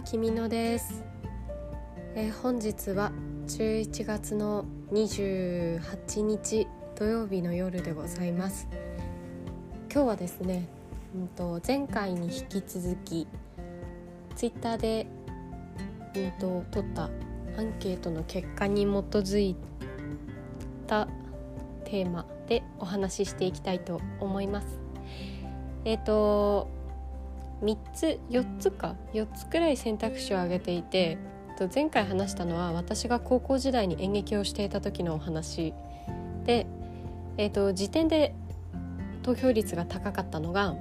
[0.00, 1.04] は君のです、
[2.14, 3.12] えー、本日は
[3.48, 8.66] 11月の28日土曜日の夜でございます。
[9.92, 10.66] 今日はですね、
[11.14, 13.28] うんと、前回に引き続き
[14.36, 15.06] ツイッターで、
[16.14, 17.08] うんと、取ったア
[17.60, 19.54] ンケートの結果に基づい
[20.86, 21.08] た
[21.84, 24.66] テーマでお話ししていきたいと思います。
[25.84, 26.79] えっ、ー、と
[27.62, 31.18] 3つ4つか？4つくらい選択肢を挙げていて
[31.74, 35.74] 前回話したのは私が高校時代に演劇をしていた時のお話
[36.44, 36.66] で、
[37.36, 38.34] えーと、時点で
[39.22, 40.74] 投票率が高かったのが、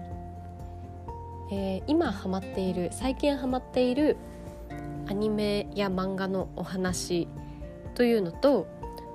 [1.52, 4.16] えー、今ハマっている最近ハマっている
[5.08, 7.28] アニメや漫画のお話
[7.96, 8.68] というのと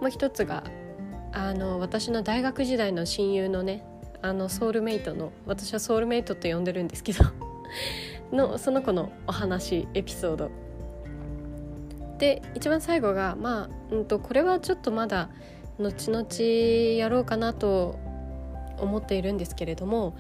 [0.02, 0.64] もう一つが
[1.33, 3.86] あの私の大学時代の親友のね
[4.20, 7.24] あのソウルメイトの私はソウルメイトって呼んでるんですけど
[8.33, 10.50] のその子のお話エピソード。
[12.19, 15.31] で一番最後がまあ、うんと、これはちょっとまだ
[15.78, 17.98] 後々やろうかなと
[18.78, 20.16] 思っているんですけれども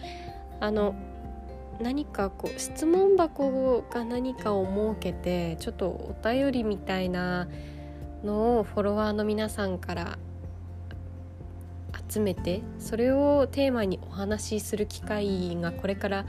[0.60, 0.94] あの
[1.80, 7.48] 何かこう質問箱が何かを設けてちょっとお便りみたいな
[8.24, 10.18] のをフォロワーの皆さんから
[12.08, 16.26] 集めてそれをテーマにお話しする機会がこれから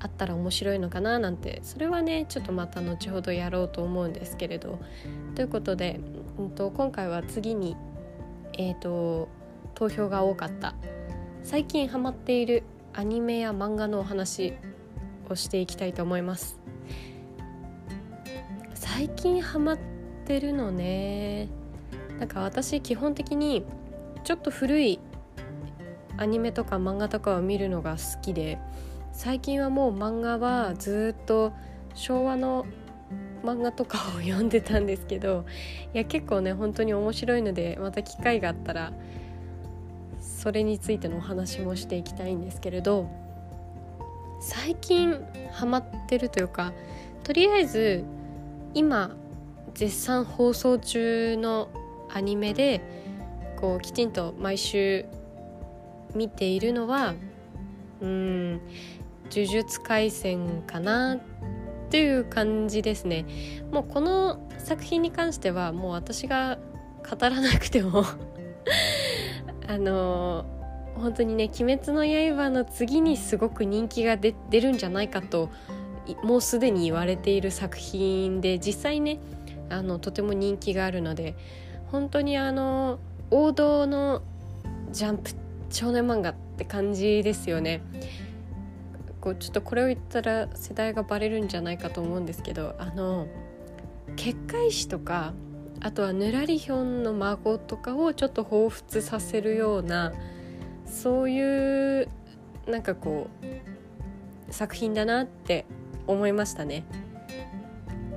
[0.00, 4.78] あったら面白いのかななんてそれはねちょっとまた後ほどやろうと思うんですけれど。
[5.34, 6.00] ということで、
[6.38, 7.76] うんと、今回は次に、
[8.54, 9.28] えーと、
[9.74, 10.74] 投票が多かった。
[11.42, 14.54] 最近ハマっているアニメや漫画のお話
[15.30, 16.58] をしていきたいと思います。
[18.74, 19.78] 最近ハマっ
[20.24, 21.48] てるのね
[22.18, 23.64] なんか私基本的に
[24.24, 24.98] ちょっと古い
[26.16, 28.58] アニメとか漫画とかを見るのが好きで
[29.18, 31.52] 最近はもう漫画はずっと
[31.92, 32.66] 昭和の
[33.42, 35.44] 漫画とかを読んでたんですけど
[35.92, 38.92] いや結構ね本当に面白いのでまた機会があったら
[40.20, 43.10] それについてのお話もしていきたいんですけれど
[44.40, 45.18] 最近
[45.50, 46.72] ハマってるというか
[47.24, 48.04] とりあえず
[48.72, 49.16] 今
[49.74, 51.70] 絶賛放送中の
[52.08, 52.80] アニメで
[53.56, 55.06] こうきちんと毎週
[56.14, 57.16] 見ているのは
[58.00, 58.60] うん
[59.30, 61.18] 呪術廻戦かなっ
[61.90, 63.24] ていう感じですね
[63.70, 66.58] もうこの作品に関してはもう私が
[67.08, 68.04] 語らなくても
[69.66, 70.44] あの
[70.94, 72.04] 本当にね「鬼滅の
[72.36, 75.48] 刃」の次にすごく人気が出るんじゃないかと
[76.22, 79.18] もうすでに言われている作品で実際ね
[79.70, 81.34] あのとても人気があるので
[81.90, 82.98] 本当にあの
[83.30, 84.22] 王道の
[84.90, 85.30] ジャンプ
[85.70, 87.82] 少年漫画って感じですよね。
[89.28, 93.26] こうちょっとこれを言ったら世代がバレるんじゃないかと思うんですけどあの
[94.16, 95.34] 結界師とか
[95.80, 100.14] あとはぬらりひょんの孫とかをちょっと彷彿させるような
[100.86, 102.08] そういう
[102.66, 103.28] なんかこ
[104.48, 105.66] う作品だなって
[106.06, 106.84] 思いましたね。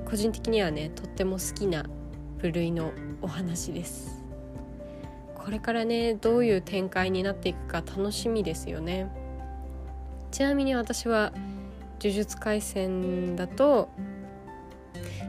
[0.08, 1.84] 個人的にはねとっても好きな
[2.38, 2.90] 部類の
[3.20, 4.24] お話です。
[5.34, 9.21] これからねどういう展開になっていくか楽しみですよね。
[10.32, 11.30] ちなみに私は
[12.00, 13.90] 呪術廻戦だと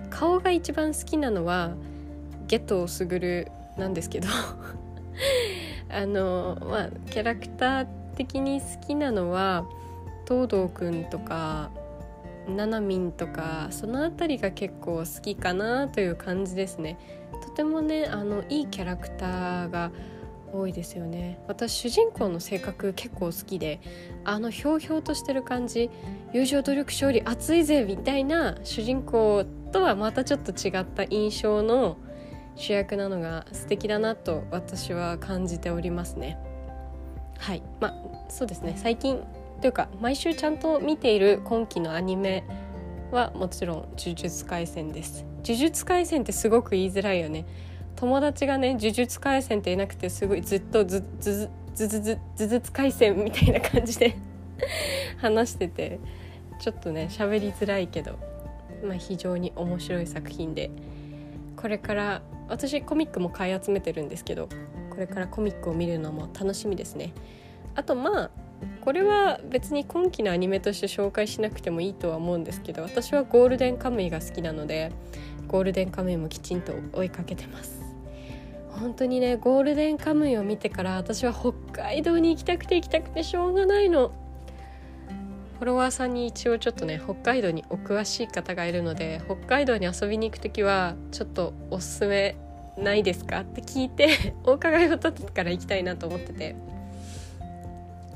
[0.09, 1.75] 顔が一番好きなのは
[2.47, 4.30] ゲトスグルなんですけど
[5.92, 9.66] あのまあキャラクター的に好きなのは
[10.25, 11.69] 東堂くんとか
[12.47, 16.97] ななみんとかその辺りが結構好きかなという感じですね。
[17.42, 19.92] とてもねあのいいキャラクターが
[20.53, 21.40] 多いですよね。
[21.47, 23.81] 私主人公の性格結構好きで
[24.24, 25.90] あのひょうひょうとしてる感じ
[26.31, 31.97] 友情努力勝利熱いぜみたいな主人公とはまたちょっと違った印象の
[32.56, 36.38] 主役なのが素敵だなと私は感じておりますね。
[37.40, 37.63] はい。
[37.80, 38.75] まあそうですね。
[38.78, 39.24] 最近
[39.62, 42.44] というか毎週ちゃんと見ている今期のアニメ
[43.12, 45.25] はもちろん呪術廻戦です。
[45.44, 47.45] 呪術廻戦ってすごく言いづらいよね。
[48.03, 54.17] 友達がね「呪術廻戦」っていなくてすごいずっとずずずずずずずつ廻戦みたいな感じで
[55.19, 56.01] 話してて
[56.59, 58.19] ちょっとね喋りづらいけど、
[58.83, 60.69] まあ、非常に面白い作品で
[61.55, 64.50] これから私コミックも買い集めてるんですけど
[64.89, 67.13] これからコミックを見るのも楽しみですね。
[67.73, 68.31] あとまあ
[68.81, 74.91] これは別に今期のアニメとして紹介しなくてもいいとは思うんですけど私はゴールデンカムイが好きなので
[75.47, 77.82] ゴールデンカムイもきちんと追いかけてます
[78.80, 84.12] 本当にねゴールデンカムイを見てから私は北海道に行きたくて行きたくてしょうがないの。
[85.60, 92.36] フォロワーさんに一応ちょっとね北海道にお詳しい方がいるので北海道に遊びに行く時はちょっとおすすめ
[92.78, 93.42] ないですか？
[93.42, 96.56] って聞いて お伺いを立ててから行きたいなと思ってて。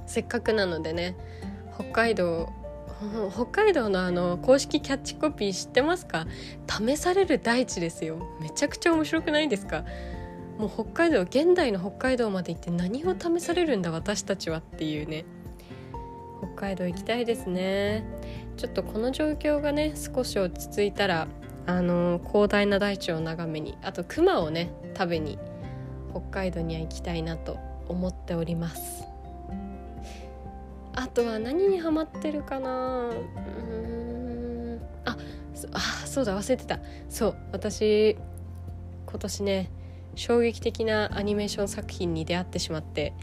[0.08, 1.16] せっかくなのでね
[1.76, 2.50] 北海道
[3.34, 6.26] 北海道のあの公式キャッチコピー知ってますか？
[6.68, 8.18] 試される大地ですよ。
[8.42, 9.84] めちゃくちゃ面白くないですか？
[10.58, 15.26] もう北海道現代の北海道まで行って何を試されるんだ私たちはっていうね。
[16.40, 18.04] 北海道行きたいですね。
[18.58, 21.28] ちょっとこの状況がね少し落ち着いたら
[21.68, 25.38] あの広大な大地を眺めにあと熊をね食べに
[26.12, 29.04] 北海道には行きたいなと思っております。
[30.96, 33.10] あとは何にハマってるかな。
[33.10, 34.82] うん。
[35.06, 35.18] あ
[35.74, 36.80] あそうだ忘れてた。
[37.10, 38.18] そう私
[39.06, 39.70] 今年ね
[40.18, 43.14] 衝撃的なアニメーション作品に出会ってしまって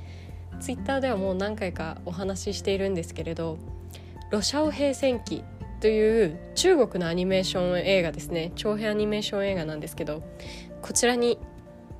[0.61, 3.59] ツイッターではもう何回かお話ししているんですけれど
[4.31, 5.45] 「ロシアオ平戦記」
[5.81, 8.53] という中国のアニメーション映画ですね。
[8.55, 10.23] 長編アニメーション映画なんですけど
[10.81, 11.39] こちらに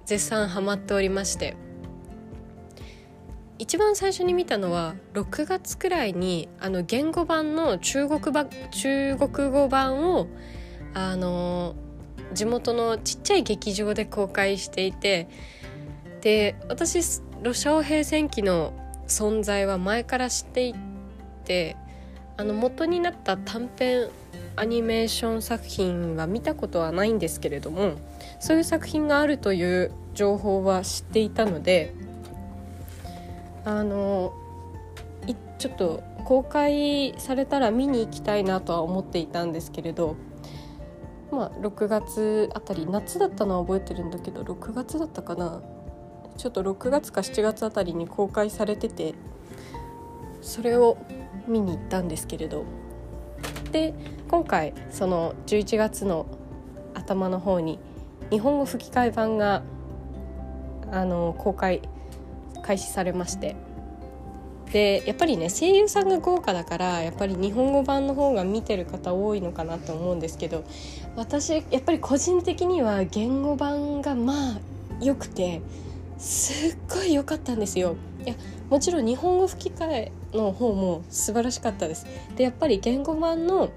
[0.07, 1.57] 絶賛ハマっておりまして
[3.59, 10.29] 一番最初に見たのは6月くらいにあの言語版の中国版中国語版を
[10.95, 11.75] あの
[12.35, 15.29] 地元のちっちゃい劇場で公開していて
[16.21, 16.99] で私
[17.43, 18.73] ロシア平戦記の
[19.07, 20.75] 存在は前から知ってい
[21.45, 21.77] て
[22.37, 24.09] あの元になった短編
[24.57, 27.93] アニメーション作品は見たことはないんですけれども
[28.41, 31.93] そういう作品があるという情報は知っていたので
[33.65, 34.33] あの
[35.65, 40.17] ちょっと公開されたら見に行きたいなとは思っていたんですけれど
[41.35, 45.61] まあ6月あたり夏だったのは覚えてるんだけど6月だったかな。
[46.37, 49.15] ちょっと6月か7月あたりに公開されてて
[50.43, 50.99] それを
[51.47, 52.65] 見に行ったんですけれど。
[53.71, 53.93] で
[54.31, 56.27] 今回その11月の
[56.95, 57.81] 頭の方に
[58.31, 59.63] 日本語吹き替え版が
[60.93, 61.83] あの公開
[62.63, 63.57] 開始されまして。
[64.73, 70.65] でやっぱりね声優さんが豪華だからやっぱり日本語版の方が見てる方多いのかなと思うんですけど
[71.17, 74.61] 私やっぱり個人的には言語版がまあ
[75.01, 75.63] 良くて
[76.19, 77.97] すっごい良かったんですよ。
[78.25, 78.35] いや
[78.71, 82.07] もちろん日本語吹き替えの方も素晴らしかったです。
[82.37, 83.71] でやっぱり言語版の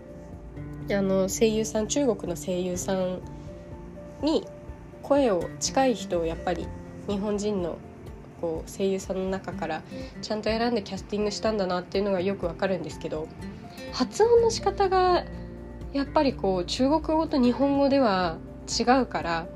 [0.90, 3.20] あの声優さん中国の声優さん
[4.24, 4.48] に
[5.04, 6.66] 声を近い人をやっぱり
[7.08, 7.78] 日本人の
[8.42, 9.82] こう声優さんの中から
[10.22, 13.28] ちゃんと選んでキャスティングしたんだなっていうのがよくわかるんですけど
[13.94, 15.26] 発音の仕方が
[15.94, 18.38] やっぱりこう中国語と日本語では
[18.68, 19.48] 違うから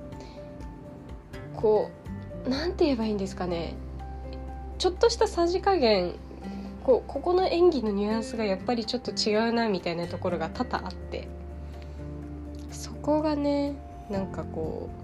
[1.56, 1.92] こ
[2.46, 3.76] う何て言えばいいんですかね
[4.78, 6.16] ちょっとしたさじ加減
[6.84, 11.28] こうここの演技のニュアンスがやっぱりちょっと違うなみたいなところが多々あって
[12.72, 13.76] そこがね
[14.10, 15.01] なんかこう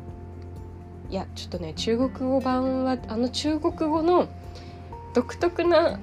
[1.09, 4.27] いやちょっとね中国語版はあの中国語の
[5.13, 6.00] 独特な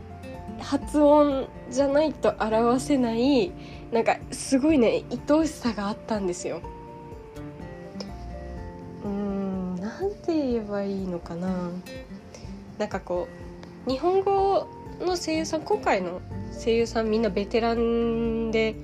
[0.61, 3.53] 発音じゃないと表せない
[3.93, 6.61] なんかすごいね愛おしさがあったんですよ。
[9.05, 11.71] うーんなんて言えばいいのかな
[12.79, 13.29] なんかこ
[13.87, 14.67] う日本語
[15.01, 16.21] の声優さん今回の
[16.65, 18.75] 声優さんみんなベテランで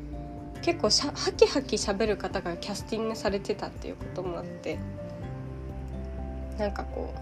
[0.63, 4.79] 結構しゃハキハキ喋る方がキャスティングされてたっていうこともあって
[6.61, 7.13] なんかこ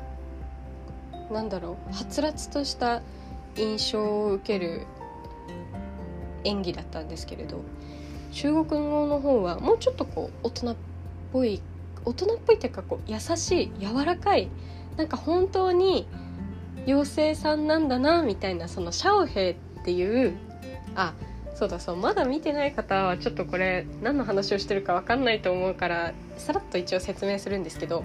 [1.30, 3.02] うなんだろうはつらつとした
[3.56, 4.84] 印象を受ける
[6.42, 7.62] 演技だったんですけれど
[8.32, 10.76] 中国語の方はもうちょっとこう大人っ
[11.32, 11.62] ぽい
[12.04, 14.48] 大人っぽいっていうかこう優しい柔らかい
[14.96, 16.08] なんか本当に
[16.86, 20.36] 妖精さんなんだなみたいなそのシャオヘイっていう
[20.96, 21.14] あ
[21.58, 28.04] そうだそうまだ見てない方はちょっとこれ何の話をしてるか分かんないと思うからさらっと一応説明するんですけど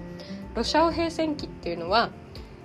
[0.56, 2.10] ロシャオヘイ戦記っていうのは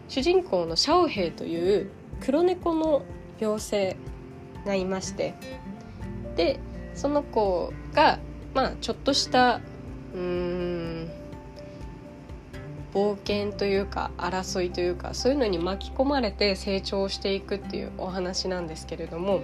[0.08, 1.90] 主人公のシャオヘイという
[2.20, 3.02] 黒猫の
[3.38, 3.96] 妖精
[4.64, 5.34] がいまして
[6.36, 6.58] で
[6.94, 8.18] その子が
[8.54, 9.60] まあちょっとした
[10.14, 11.10] うん
[12.94, 19.42] 冒険というか争いというかそういうのに巻き込まれて成長していくっていうお話なんですけれども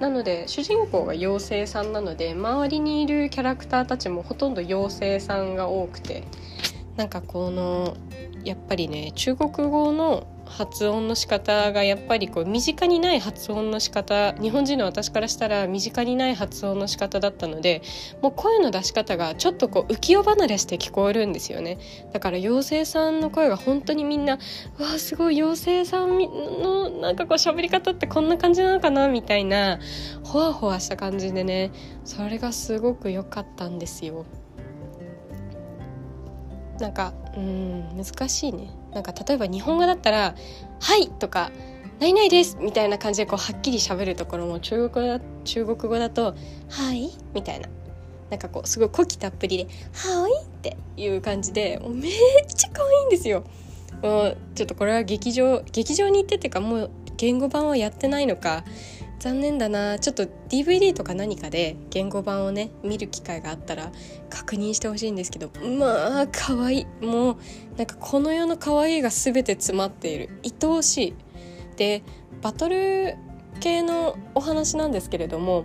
[0.00, 6.24] なので主人公が妖精さんなので周りにいるキャラクターたちもほとんど妖精さんが多くて
[6.96, 7.96] なんかこの
[8.44, 17.82] やっぱりね中国語の発音の仕方がやっぱりこう身近にない発音の仕方日本人の私からしたら身近にない発音の仕方だったので
[18.22, 21.78] もう声の出し方がちょっとこう浮世離れして聞こえるんですよね
[22.12, 24.34] だから妖精さんの声が本当にみんな
[24.78, 29.80] 「わあすごい妖精さんのなんかこう喋り方ってこんな感じなのかな」みたいな
[30.22, 31.70] ほわほわした感じでね
[32.04, 34.24] それがすごく良かったんですよ。
[36.80, 40.34] なんかうん難しいねなんか例えば日本語だったら
[40.80, 41.50] 「はい」とか
[42.00, 46.34] 「ないないです」みたいな感じでこうはっきり喋るところも中国語だ中国語だと
[46.70, 47.68] 「はい」みたいな
[48.30, 52.12] なんかこうすごい古希たっぷりで「はい」っていう感じでもうめっ
[52.48, 53.44] ちゃ可愛いんですよ。
[54.02, 58.64] もうちょっとこれは劇場劇場に行ってっていうかもう言語版はやってないのか
[59.18, 59.98] 残念だな。
[59.98, 63.90] ちょっと DVD とか何かで言語版をね見る機会があったら
[64.28, 65.50] 確認してほしいんですけど。
[65.78, 66.86] まあ可愛い。
[67.04, 67.36] もう
[67.76, 70.30] なんかこの世の可愛いが全て詰まっている。
[70.44, 71.14] 愛おしい。
[71.76, 72.02] で
[72.42, 73.16] バトル
[73.60, 75.64] 系のお話なんですけれども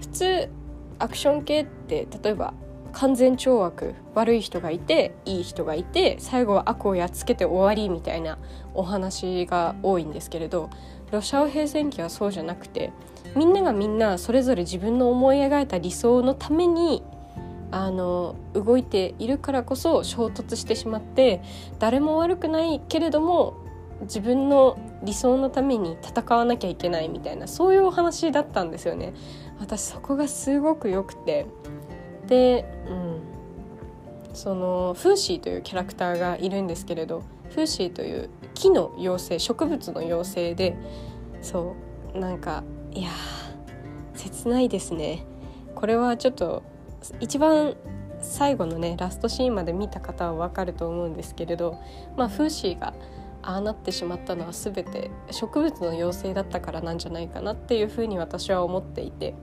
[0.00, 0.48] 普通
[0.98, 2.54] アクション系って例えば
[2.96, 8.38] 完全懲悪悪い人がいていい人がいて最後は悪をやっつけて終わりみたいな
[8.72, 10.70] お話が多いんですけれど
[11.10, 12.92] ロシア語平戦期はそうじゃなくて
[13.36, 17.02] みんながみんなそれぞれ自分の思い描いた理想のために
[17.70, 21.42] あの動いているからこそ衝突してしまって
[21.78, 23.58] 誰も悪くないけれども
[24.02, 29.12] 自分の理想のために戦わなきゃいけないみたいなそういうお話だったんですよね。
[29.58, 31.46] 私そこがすごく良くて
[32.26, 33.20] で、うん、
[34.34, 40.76] そのフーシーというキャラクターがいるんですけれどフーシーという木の妖精植物の妖精で
[41.42, 41.74] そ
[42.14, 43.10] うなんかいや
[44.14, 45.24] 切ないですね。
[45.74, 46.62] これはちょっと
[47.20, 47.76] 一番
[48.20, 51.78] 最後のねラストシーンまで見た方は分かると思うんですけれど
[52.16, 52.94] まあフーシーが
[53.42, 59.34] ああなってしまったのは全て植物の妖精だったからなんじゃないかなっていうふうに私は思っていて。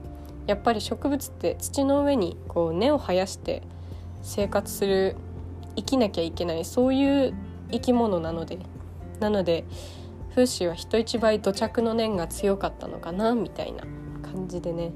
[0.46, 3.62] やっぱり植物って土の上にこう根を生やして
[4.22, 5.16] 生活する
[5.76, 7.34] 生きなきゃいけないそういう
[7.70, 8.58] 生き物なので
[9.20, 9.64] なので
[10.34, 13.84] フーシーは人一倍土着の念が強かったのかなみたいな
[14.22, 14.92] 感じでね。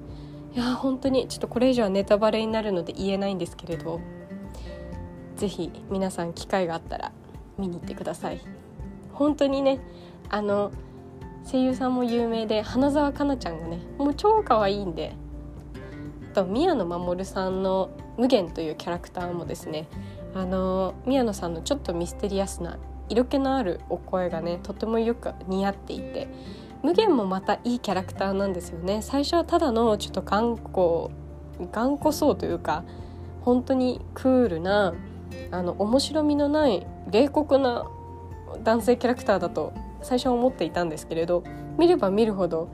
[0.54, 4.00] いや本当にちょっとこれ以上はネタバレになるので言えないんですけれど
[5.36, 7.12] 是非皆さん機会があったら
[7.58, 8.40] 見に行ってください。
[9.12, 9.78] 本当にね
[10.28, 10.72] あの
[11.50, 15.14] 声優さんも有名で花澤香菜ちゃんがねもう超可愛いんで
[16.38, 19.88] と宮野真守さんの無限というキャラクターもですね
[20.34, 22.78] あの宮野さんのちょっとミステリアスな
[23.08, 26.28] 色気のあるお声がねとてもよく似合っていて
[26.82, 29.02] 無限もまたいいキャラクターなんですよね。
[29.02, 31.10] 最初はただのちょっと頑固
[31.72, 32.84] 頑固そうというか
[33.42, 34.94] 本当にクールな
[35.50, 37.84] あの面白みのない冷酷な
[38.62, 41.42] 男性キャラクターだと最初は思っていたんですけれど
[41.78, 42.68] 見れば見るほど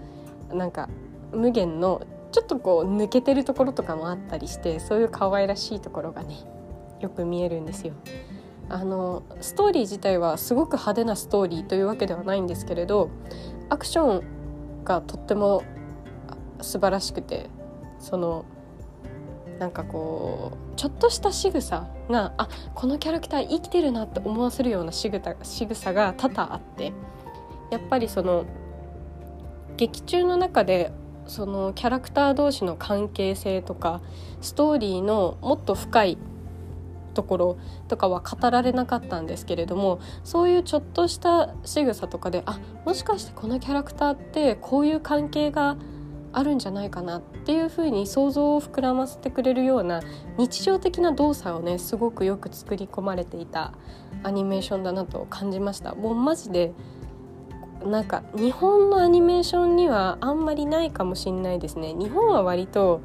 [0.53, 0.91] なんか
[1.33, 2.03] 無限の
[2.35, 6.37] ちょっとこう抜けてるところとかもあったりしてそういう可愛らしいところがね
[6.99, 7.93] よく見えるんですよ。
[8.69, 13.09] あのストーリー自体はすごく派手なストーリーというわけではないんですけれど
[13.69, 15.63] アクションがとっても
[16.61, 17.49] 素晴らしくて
[18.01, 18.45] その
[19.61, 26.93] なんかこうちょっとした仕草があこのキャラクター生きてるなって思わせるような仕草仕草が多々あって
[27.71, 28.45] やっぱりその
[29.77, 30.91] 劇中の中で
[31.27, 34.01] そのキャラクター同士の関係性とか
[34.41, 36.19] ストーリーのもっと深い
[37.15, 45.77] ところとかは語られなかったんですけれどもそういうちょっとした仕草とかであもしかしてこのキャラクターってこういう関係が
[46.33, 50.03] あるんじゃないかなっていうふうに想像を膨らませてくれるような
[50.37, 53.73] 日常的な動作をねすごくよく作り込まれていた
[54.25, 55.95] アニメーションだなと感じました。
[55.95, 56.73] もうマジで
[57.87, 61.95] なんか日本のアニメーションにはあんまりないかもしんないですね。
[61.95, 63.01] 日本は割と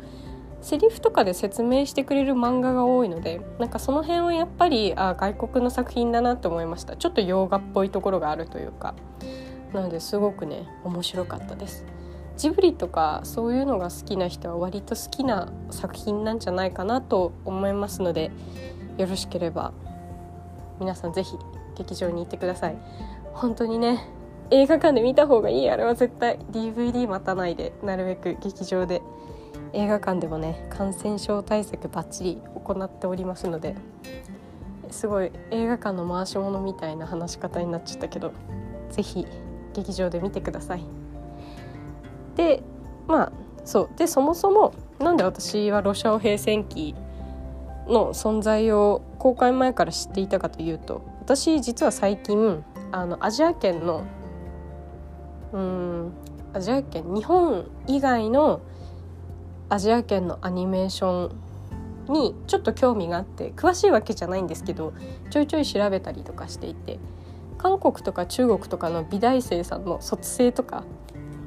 [0.61, 6.95] セリフとかで説明してくれる漫画が多いのでなんかその辺はやっぱりあ外国の作品だなと思いました。
[6.95, 8.93] ちょっと洋画っぽいところがあるというか。
[9.73, 11.85] なのですごくね面白かったです。
[12.37, 18.31] ジブリとかそういうのが好きな人は割と好きな作品なんじゃないかなと思いますので
[18.97, 19.73] よろしければ
[20.79, 21.37] 皆さん是非
[21.75, 22.77] 劇場に行ってください。
[23.33, 24.07] 本当にね
[24.51, 29.01] 映画館で見た方がいいあれは絶対 DVD 待たないでなるべく劇場で。
[29.71, 33.75] 映画館でもね感染症対策バッチリ行っておりますので。
[34.91, 38.33] すごい映画館の回し物みたいな話し方になっちゃったけど
[38.89, 39.27] 是非
[39.73, 40.83] 劇場で見てください。
[42.35, 42.63] で
[43.07, 43.31] まあ
[43.65, 43.89] そう。
[43.97, 46.95] でそもそもなんで私はロシア語平戦期
[47.87, 54.03] の存在を公開前から知っていたかというと私実は最近あのアジア圏の
[55.53, 56.11] うん。
[56.53, 58.61] アジア圏日本以外の
[59.69, 61.31] アジア圏のアニメーショ
[62.09, 64.93] ンにちょっと興味があって詳しいわけじゃないんですけど
[65.29, 66.97] ちょいちょい調べたりとかしていて
[67.59, 70.85] 韓国とか中国とかの美大生さんの卒生とか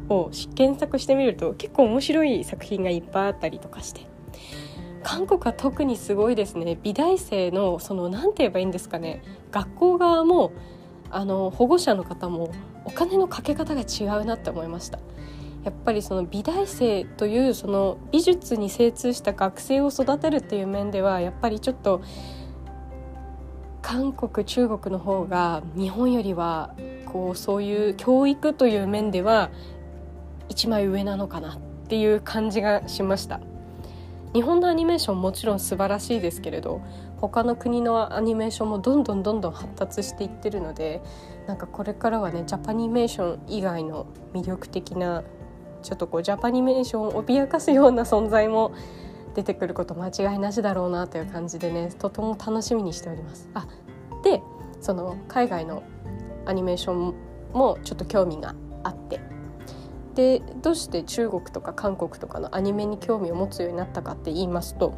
[0.09, 4.13] を検索してみると結構面白い作品がいっぱいあったりとかして。
[5.03, 6.79] 韓国は特にすごいですね。
[6.81, 9.21] 美大生のその何て言えばいいんですかね。
[9.51, 10.53] 学校側も
[11.11, 12.53] あの保護者の方も
[12.85, 14.99] お金のかけ方が違うなって思いました。
[15.65, 22.03] やっぱりその美大生というその美術に精通した学生を育てるっていう面ではやっぱりちょっと
[23.81, 26.75] 韓国中国の方が日本よりは
[27.07, 29.51] こうそういう教育という面では
[30.49, 31.59] 一枚上なのかなっ
[31.89, 33.41] ていう感じがしました。
[34.35, 36.81] 日本のアニメーションもちろん素晴らしいですけれど
[37.21, 41.03] 他の国のアニメーションもどんどんどんどん発達していってるので
[41.47, 45.23] なんかこれからはねジャパニメーション以外の魅力的な
[45.83, 48.73] ちょっとこうジャパニメーションを脅かすような存在も
[49.35, 53.51] 出てくること間違いなしだろうなという感じでねとても楽しみにしております。
[53.55, 53.67] あ
[54.23, 54.41] で
[54.81, 55.83] その海外の
[56.47, 57.15] アニメーション
[57.53, 59.21] もちょっと興味があって
[60.15, 64.95] でどうして中国とか韓国とかのアニメに興味を持つようになったかって言いますと,、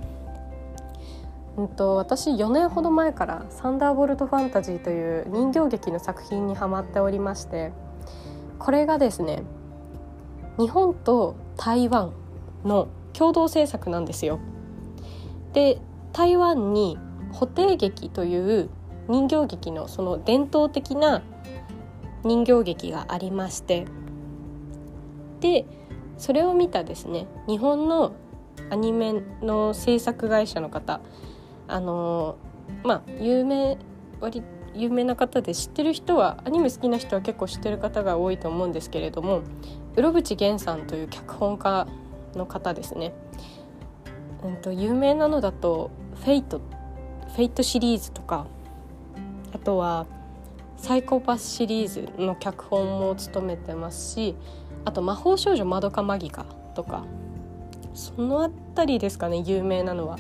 [1.56, 7.72] うんと、私4年ほど前から「サンダーボルト・ファンタジー」という人形劇の作品にハマっておりまして
[8.58, 9.42] これがですね
[10.58, 12.12] 日本と台湾
[12.64, 14.38] の共同制作なんですよ。
[15.52, 15.80] で
[16.12, 16.98] 台湾に
[17.32, 18.70] 布袋劇という
[19.08, 21.22] 人形劇のその伝統的な
[22.24, 23.86] 人形劇がありまして
[25.44, 25.66] で
[26.16, 28.14] それを見たですね日本の
[28.70, 31.02] アニメの制作会社の方
[31.68, 32.36] あの
[32.82, 33.76] まあ有名
[34.20, 34.42] 割
[34.74, 39.42] 有名な方で知ってる人はアニメ好きな人は結構知ってる方が多いと思うんですけれども
[39.96, 41.86] うろぶち源さんという脚本家
[42.34, 43.12] の方ですね。
[44.42, 48.46] うんと有名なのだと「Fate」「Fate」シリーズとか
[49.52, 50.06] あとは
[50.44, 54.34] 「PSYCHO-PASS」シリーズの脚本も務めてますし
[54.84, 57.04] あと「魔法少女まどかマギカ」とか
[57.94, 60.16] その辺りですかね有名なのは、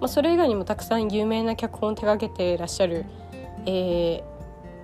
[0.00, 3.06] まあ、それ以外にもたくさん有名な脚本を手がけてらっしゃる、
[3.66, 4.24] えー、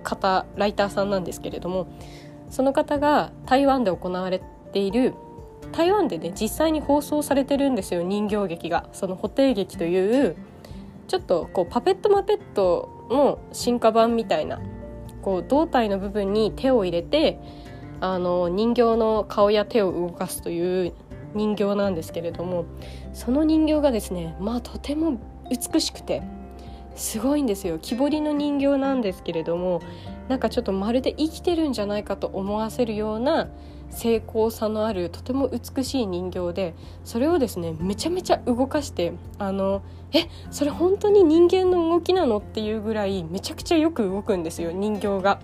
[0.03, 1.87] 方ライターさんなんですけれども
[2.49, 4.41] その方が台湾で行われ
[4.73, 5.13] ている
[5.71, 8.89] 台湾でね実際に放送されてるんですよ人形劇が。
[8.91, 10.35] その布袋劇という
[11.07, 14.59] ちょっとこうパペットマペットの進化版みたいな
[15.21, 17.39] こう胴体の部分に手を入れて
[18.01, 20.93] あの人形の顔や手を動かすという
[21.33, 22.65] 人形なんですけれども
[23.13, 26.23] その人形がですねまあとても美しくて
[26.95, 29.81] すごいんですよ木彫りの人形なんですけれども
[30.27, 33.47] なんかちょっとまるで生きてるんじゃないかと思わせるような
[33.89, 39.83] 精巧さのあるとても美しい人形でそれをですねめちゃめちゃ動かしてあの
[40.13, 42.37] えそれ本当に人間の動きなの？
[42.37, 45.39] っていうぐらいめちゃくちゃよく動くんですよ人形が。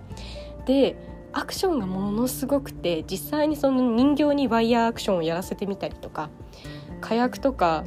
[0.66, 0.96] で
[1.32, 6.30] アクションがものすごくて実際にその人形にワイヤーアクションをやらせてみたりとか
[7.00, 7.84] 火薬とか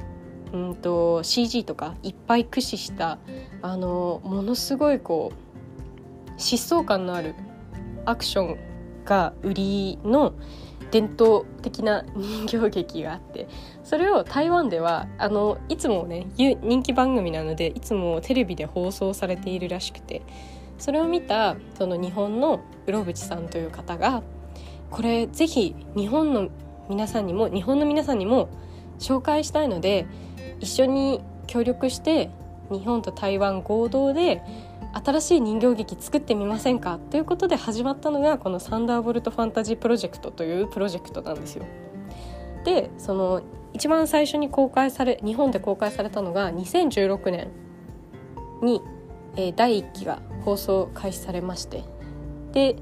[0.54, 3.20] うんと CG とかいっぱい駆使した
[3.62, 5.32] あのものすごいこ
[6.28, 7.36] う疾走感のある
[8.06, 8.58] アクション
[9.06, 10.34] が売りの
[10.92, 13.48] 伝統的な人形劇があって
[13.84, 20.22] それを台湾ではあのいつもね人気番組なのでいつもテレビで放送されているらしくて
[20.82, 24.24] それを見たその日本のうろぶちさんという方が
[24.90, 26.50] これぜひ日本の
[26.90, 28.50] 皆さんにも日本の皆さんにも
[28.98, 30.08] 紹介したいので
[30.60, 32.32] 一緒に協力して
[32.72, 34.42] 日本と台湾合同で
[35.06, 37.00] 新しい人形劇作ってみませんか？
[37.12, 41.66] ということで始まったのがこのサンダーボルトファンタジープロジェクトというプロジェクトなんですよ。
[42.66, 47.50] でその一番最初に公開され日本で公開されたのが2016年
[48.64, 48.82] に、
[49.36, 51.84] えー、第1期が放送開始されまして。
[52.54, 52.76] で、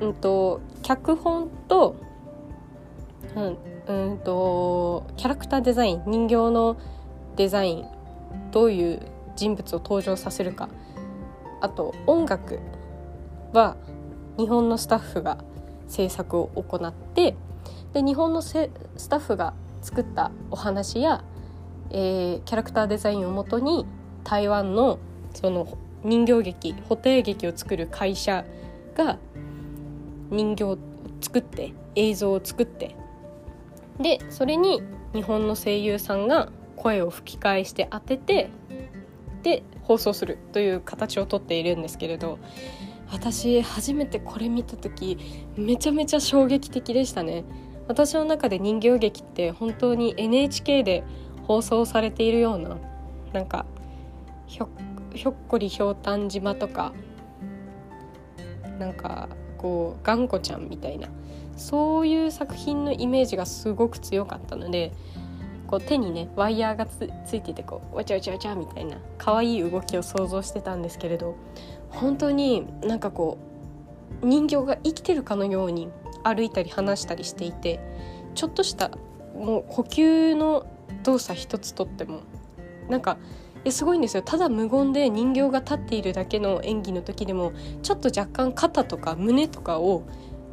[0.00, 1.96] うんと、脚本と,、
[3.36, 6.76] うんうんとキャラクターデザイン人形の
[7.36, 7.84] デザイン
[8.50, 9.00] どういう
[9.36, 10.68] 人物を登場させるか。
[11.60, 12.58] あと音楽
[13.52, 13.76] は
[14.38, 15.38] 日本のスタッフが
[15.88, 17.36] 制作を行って
[17.92, 18.70] で日本のス
[19.08, 21.24] タッフが作ったお話や、
[21.90, 23.86] えー、キャラクターデザインをもとに
[24.24, 24.98] 台湾の
[25.34, 25.66] その
[26.04, 28.44] 人形劇布袋劇を作る会社
[28.94, 29.18] が
[30.30, 30.78] 人形を
[31.20, 32.96] 作って映像を作って
[33.98, 34.82] でそれに
[35.12, 38.48] 日本の声優さんが声を吹き替えして当てて
[39.42, 42.38] で放送するという形をとっているんですけれど
[43.10, 45.18] 私初めてこれ見た時
[45.56, 47.44] めちゃめちゃ衝撃的でしたね。
[47.88, 51.02] 私の中で人形劇って本当に NHK で
[51.48, 52.78] 放送されているような
[53.32, 53.66] なんか
[54.46, 54.68] ひょっ
[55.14, 56.92] ひょっこりひょうたん島とか
[58.78, 61.08] なんかこう頑固ちゃんみたいな
[61.56, 64.92] そういう作品のイメージがすごく強かったので
[65.66, 71.36] こう手にねワイヤーがつついててこうわちゃわちゃわちゃみたいな可愛い動きを想像してたんですけれど
[71.90, 73.38] 本当になんかこ
[74.22, 75.88] う人形が生きてるかのように
[76.24, 77.80] 歩いたり話したりしていて
[78.34, 78.90] ちょっとした
[79.34, 80.66] もう呼吸の
[81.04, 82.22] 動作一つとっても
[82.88, 83.16] なんか
[83.64, 84.22] えすごいんですよ。
[84.22, 90.04] ただ無言で人形が立っているだけの演技の時でもちょっと若干肩とか胸とかを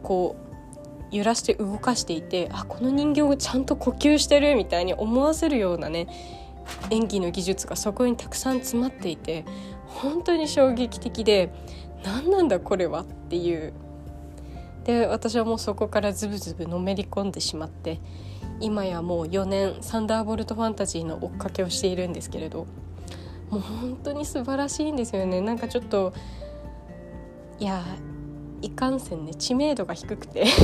[0.04, 6.08] こう揺らして動かしていてあこの人形ちゃんと呼吸してるみたいに思わせるようなね
[6.90, 9.46] 演技の技術がそこにたくさん詰まっていて
[9.86, 11.54] 本当に衝撃的で
[12.04, 13.74] 何なんだこれはっていう。
[14.84, 18.00] で私はもうそこからズブズブのめり込んでしまって
[18.62, 22.68] 今やもう4年サンダーボルトファンタジーの追っかけをしているんですけれど
[23.50, 25.42] もう本当に素晴らしいんですよね。
[25.42, 26.14] なんかちょっと
[27.60, 27.84] いや
[28.62, 30.46] いかんせんね知名度が低くて。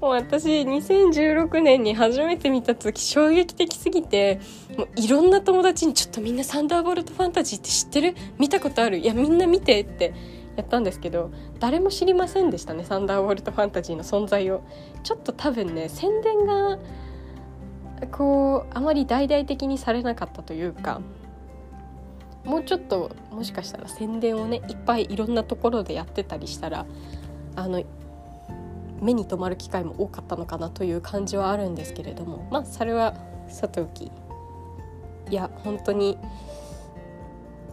[0.00, 4.40] もう私2016年に初めて見た時衝撃的すぎて
[4.76, 8.14] もういろんな友達に「ちょっとみんなサンダーボルトファンタジーって知ってる？
[8.38, 8.98] 見たことある？
[8.98, 10.12] いやみんな見て」って
[10.54, 11.30] やったんですけど
[11.60, 14.60] 誰も知りませんでしたねサンダーボルトファンタジーの存在を。
[15.02, 16.78] ちょっと多分ね宣伝が
[18.12, 21.00] こうあまり大々的にされなかったというか
[22.44, 26.86] もうちょっともしかしたら宣伝をねいっぱいいろんなところでやってたりしたら
[27.56, 27.82] あの
[29.00, 33.14] 目に留まる機会も多かったのかなという感じはあるんですけれどもまあそれは
[33.48, 34.10] さておき。
[35.28, 36.16] いや本当に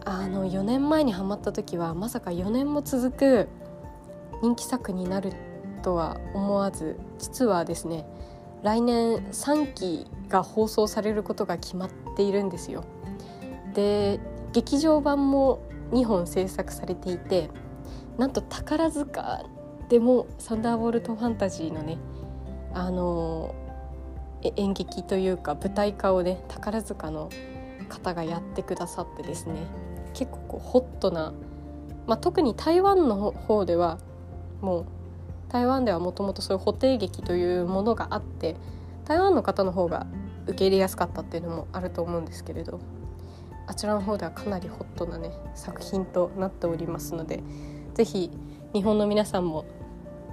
[0.04, 3.48] あの4年前にハマった時はまさか4年も続く
[4.42, 5.32] 人気作になる
[5.82, 8.04] とは思わず実はですね
[8.62, 12.84] 来年3期が放送されることが決まっているんですよ。
[13.74, 14.20] で
[14.52, 15.60] 劇場版も
[15.90, 17.50] 2本制作されていて
[18.18, 19.44] なんと宝塚
[19.88, 21.98] でも「サンダーボルト・ファンタジー」のね
[22.72, 23.54] あの
[24.56, 27.28] 演劇というか舞台化をね宝塚の
[27.88, 29.54] 方がやってくださってですね
[30.12, 31.32] 結構こうホットな、
[32.06, 33.98] まあ、特に台湾の方では
[34.60, 34.84] もう
[35.48, 38.56] 台湾ではもともとそういう補定劇というものがあって
[39.04, 40.06] 台湾の方の方が
[40.46, 42.80] 受け入れやすかったっていうのもあると思うんですけれど
[43.66, 47.42] あちらの方ではかなりホットなね作品となっておりますので
[47.94, 48.30] 是非
[48.72, 49.64] 日本の皆さんも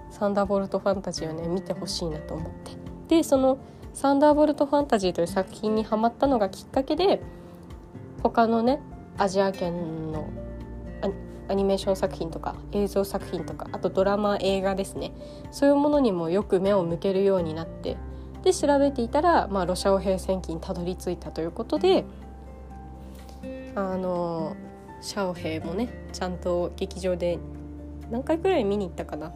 [0.09, 2.71] サンダーボルトファンタジーをね見てほしいなと思って。
[3.07, 3.57] でその
[3.93, 7.21] サンダーボルトファンタジーという作品にハマったのがきっかけで
[8.23, 8.81] 他のね
[9.17, 10.29] アジア圏の
[11.49, 15.11] アニメーション作品とか映像作品とかあとドラマ映画ですね。
[15.51, 17.97] そういうものにもよく目を向けるようになって
[18.43, 22.05] で調べていたら、まあ、ロシア語平戦期にたどり着いたということで
[23.75, 24.55] あの
[25.01, 27.39] シャオヘイもねちゃんと劇場で
[28.09, 29.31] 何回くらい見に行ったかな。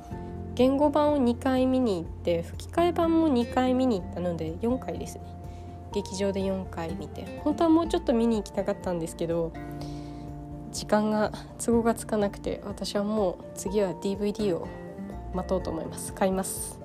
[0.55, 5.23] 言語版を2回見に行って吹き替え版も2回見に行ったので4回ですね。
[5.93, 7.41] 劇場で4回見て。
[7.43, 9.51] 本当はもうちょっと見に行きたかったんですけど
[10.71, 11.31] 時間が
[11.63, 14.67] 都合がつかなくて私はもう次は DVD を
[15.33, 16.13] 待とうと思います。
[16.13, 16.84] 買います。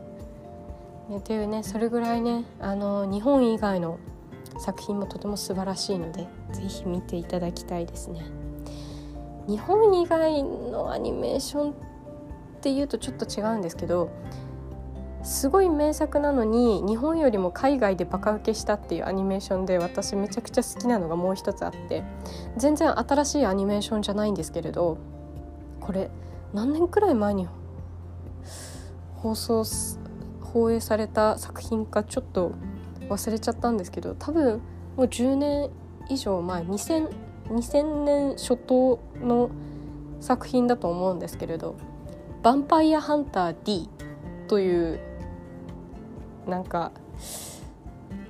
[1.10, 3.98] ね、というねそれぐらいねあの日本以外の
[4.60, 8.24] 作品もとても素晴らしいので是非見ていただきたいですね。
[9.48, 11.74] 日本以外のアニメーションっ
[12.60, 14.10] ていうとちょっと違うんですけど
[15.24, 22.04] すごい名作なのに日本よりも海外でバカ受けしたっていうアニメーションで私めちゃくちゃ好きなのがもう一つあって
[22.56, 24.98] 全然新しいアニメーションじゃないんですけれど
[25.80, 26.10] これ
[26.54, 27.48] 何年くらい前に
[29.16, 29.64] 放送
[30.52, 32.52] 放映された作品かちょっと
[33.08, 34.60] 忘れちゃったんですけど多分
[34.96, 35.70] もう10年
[36.08, 37.08] 以上前 2000,
[37.48, 39.50] 2000年初頭の
[40.20, 41.76] 作品だと思うんですけれど
[42.42, 43.88] 「ヴァンパイアハンター D」
[44.48, 45.00] という
[46.46, 46.92] なんか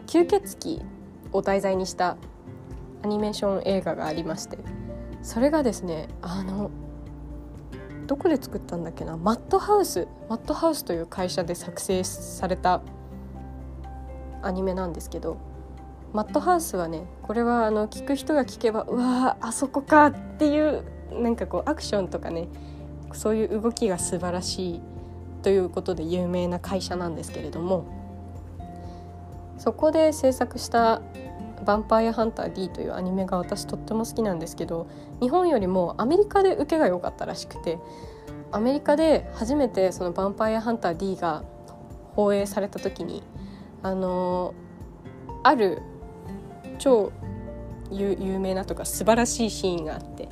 [0.07, 0.83] 吸血鬼
[1.33, 2.17] を題材にした
[3.03, 4.59] アニメーション映画がありまして
[5.23, 6.71] それがですねあの
[8.11, 9.17] どこで作ったんだっけな？
[9.17, 12.83] マットハウスマットハウスという会社で作成された
[14.43, 15.37] アニメなんですけど
[16.13, 20.83] マットハウスはねこれはあの聞く人が聞けばうわあそこかっていう
[21.23, 22.49] なんかこうアクションとかね
[23.13, 24.81] そういう動きが素晴らしい
[25.43, 27.85] ということで有名な会社なんですけれども
[29.57, 31.01] そこで制作した
[31.71, 34.87] 「ヴァンパイアハンター D」というアニメが私とっても好きなんですけど
[35.21, 37.79] 日本よりもアメリカで受けが良かったらしくて
[38.53, 41.45] アメリカで初めてその「ヴァンパイアハンター D」が
[42.17, 43.23] 放映された時に
[43.83, 44.55] あの
[45.43, 45.83] ある
[46.79, 47.13] 超
[47.91, 50.29] 有名なとか素晴らしいシーンがあって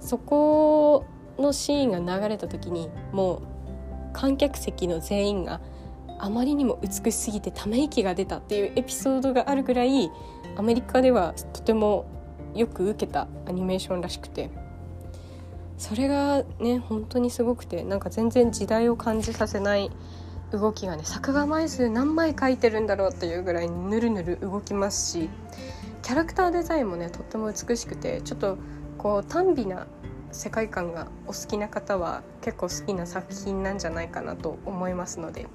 [0.00, 1.04] そこ
[1.38, 3.40] のシーンが流れた時にもう
[4.12, 5.60] 観客席の全員が
[6.18, 10.10] あまりにも美しすぎてため息が出たっていうエピソードがあるぐらい
[10.56, 12.06] アメリカではとても
[12.54, 14.50] よく受けたアニメーションらしくて。
[15.78, 19.90] それがね本当にすごくてなんか全然時代を感じさせない
[20.50, 25.30] 動きがね作画枚数何枚描いてるんだろうっていうぐらいぬるぬる動きますし
[26.02, 28.58] キャラクターデザインもねとっても美しくてちょっと
[28.98, 29.86] こう短美な
[30.32, 35.46] 世界観がお好きな方は結構好きな作品なんじゃないかなと思いますので。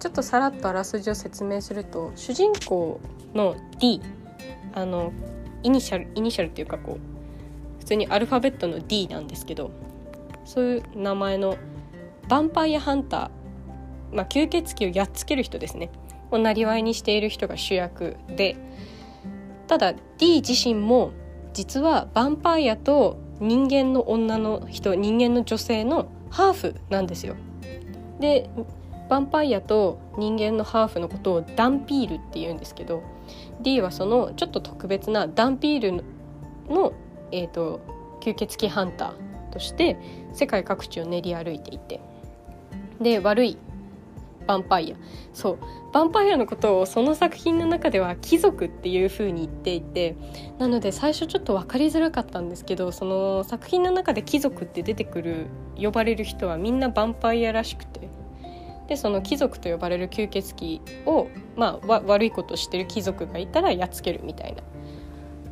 [0.00, 3.00] ちょっとさらっとあらすじを説明すると主人公
[3.34, 4.00] の D
[4.74, 5.12] あの
[5.62, 9.70] イニシャルイニシャルっていうかこう普通にアルファベットの D なんですけど
[10.44, 13.40] そういう名前のヴァンパイアハンター
[14.12, 15.90] まあ、吸血鬼をやっつける人ですね
[16.30, 18.56] をなりわいにしている人が主役で
[19.66, 21.12] ただ D 自身も
[21.52, 27.34] 実はヴァンパイアと人間の女の人人間の女性のハーフなんですよ。
[28.20, 28.50] で
[29.10, 33.02] ヴァンパイアと人間のハーフのことをダンピールって言うんですけど
[33.60, 36.04] D はそのちょっと特別なダンピール
[36.72, 36.92] の、
[37.32, 37.80] えーと
[38.20, 39.96] 吸血鬼ハンターとして
[40.32, 42.00] 世界各地を練り歩いていて。
[43.00, 43.56] で悪い
[44.46, 44.96] ヴァンパイア。
[45.32, 45.58] そう。
[45.92, 50.16] ヴァンパイアのことをその作品の中では貴族っていう風に言っていて
[50.58, 55.46] なので最初ちょっと分かりづらかったんですけどその作品の中で貴族って出てくる
[55.76, 58.08] 呼ばれる人はみんなヴァンパイアらしくて。
[58.90, 64.64] でその貴族と呼ばれる吸血鬼を、まあ、悪いことしてる貴族がいたらやっつけるみたいな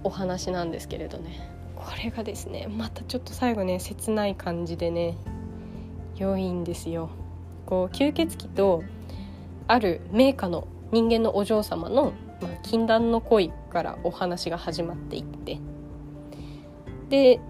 [0.03, 5.17] お話なんですけれどねこれがですねまたちょっと最後ね切ない感じでね
[6.17, 7.11] 良いんですよ。
[7.65, 8.83] こう吸血鬼と
[9.69, 15.61] ある名家の人間のお嬢様の、まあ、禁断の恋からお話が始まっていって
[17.09, 17.41] で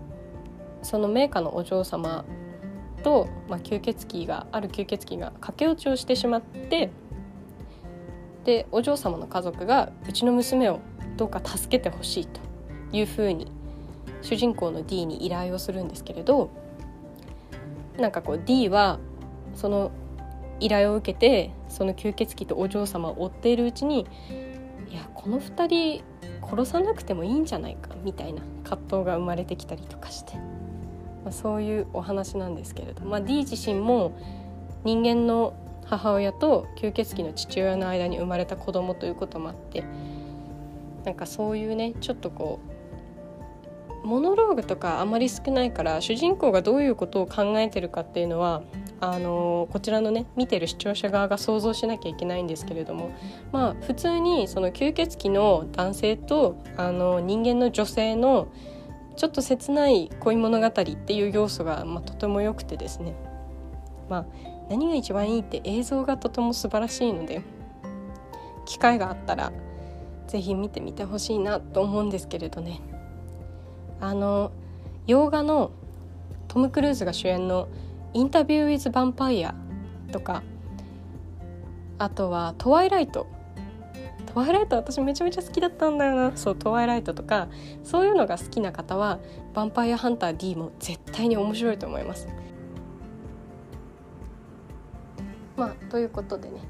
[0.83, 2.27] その名家のお嬢様
[3.09, 6.91] と、まあ、吸血鬼がある吸血鬼が駆け落ちをしてしまって
[8.45, 10.81] でお嬢様の家族がうちの娘を
[11.17, 12.41] どうか助けてほしいと
[12.93, 13.51] いうふうに
[14.21, 16.51] 主人公の D に依頼をするんですけれど
[17.99, 18.99] なんかこう D は
[19.55, 19.91] その
[20.61, 24.07] 依頼を受けてその吸血鬼とお嬢様を追っているうちに
[24.91, 26.05] いやこの2人
[26.47, 30.35] 殺さなくてもいいんじゃないかみたいな葛藤が生まれてきたりとかして、
[31.25, 34.13] まあ、そういうお話なんですけれど、まあ、D 自身も
[34.85, 35.55] 人間の
[35.85, 39.85] 母親と吸血鬼の父親の間に生まれた子供ということもあって
[41.05, 42.61] なんかそういうねちょっとこ
[44.05, 48.63] うモノローグとかあまり少ないから主人公がどういうことを考えてるかっていうのは
[49.01, 53.11] あのこちらのね見てる視聴者側が想像しなきゃいけないんですけれども
[53.53, 58.49] まあ普通にその吸血鬼の男性とあの人間の女性の
[59.19, 63.17] ちょっと切ない恋物語っていう要素が、まあ、とても良くてですね。
[64.09, 64.27] まあ
[64.71, 67.43] 何が一番いいって映像がとても素晴らしいので
[68.65, 69.53] 機会があったら
[70.29, 72.81] 是非見てみてほしいなと思うんですけれどね。
[74.01, 74.53] あの
[75.09, 75.73] 洋画の
[76.47, 77.69] トム・クルーズが主演の
[78.15, 79.55] インタビュー・ウィズ・ヴァンパイア
[80.13, 80.45] とか
[81.99, 83.27] あとはトワイライト
[84.29, 86.37] トワイライト私めちゃめちゃ好きだったんだよな。
[86.37, 87.49] そうトワイライトとか
[87.83, 89.19] そういうのが好きな方は
[89.55, 92.29] ヴァンパイアハンター D も絶対に面白いと思います。
[95.57, 96.61] まあということでね。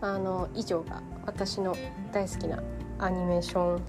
[0.00, 1.74] あの以上が私の
[2.12, 2.62] 大好きな
[2.98, 3.82] アニメーション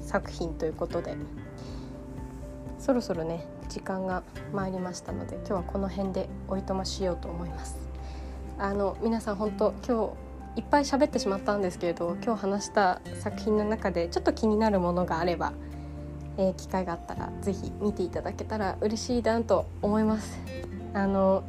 [0.00, 1.16] 作品ということで。
[2.78, 7.76] そろそろね時間が参りましたので今日はこの辺でおいとましようと思います。
[8.56, 10.27] あの皆さん本当今日
[10.58, 15.52] いっぱい喋ってしまったんですけれど今日話した作品の中でちょっと気になるものがあれば、
[16.36, 20.36] えー、機会があったら是非見ていただけたら嬉しいなと思います。
[20.94, 21.44] あの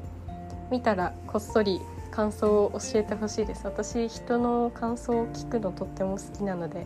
[0.70, 3.66] 見たらこっそり感想を教えてほしいです。
[3.66, 6.86] 私人の感想を聞くのとっても好きなので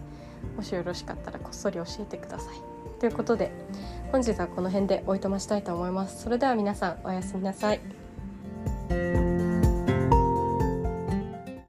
[0.55, 2.55] もしよろしかったらこっそり教えてください。
[3.01, 3.51] ということで
[4.13, 6.23] 本日はこの辺でおいとましたいと思います。
[6.23, 7.81] それでは皆さんおやすみなさい